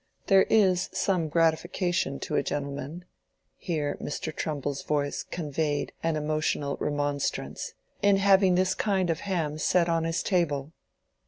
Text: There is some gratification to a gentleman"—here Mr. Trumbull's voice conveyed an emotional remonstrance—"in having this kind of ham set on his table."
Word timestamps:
There 0.25 0.47
is 0.49 0.89
some 0.93 1.29
gratification 1.29 2.19
to 2.21 2.35
a 2.35 2.41
gentleman"—here 2.41 3.97
Mr. 4.01 4.35
Trumbull's 4.35 4.81
voice 4.81 5.21
conveyed 5.29 5.93
an 6.01 6.15
emotional 6.15 6.75
remonstrance—"in 6.79 8.17
having 8.17 8.55
this 8.55 8.73
kind 8.73 9.11
of 9.11 9.19
ham 9.19 9.59
set 9.59 9.87
on 9.89 10.05
his 10.05 10.23
table." 10.23 10.71